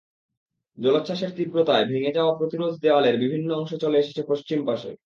[0.77, 4.91] জলোচ্ছ্বাসের তীব্রতায় ভেঙে যাওয়া প্রতিরোধ দেয়ালের বিভিন্ন অংশ চলে এসেছে পশ্চিম পাশে।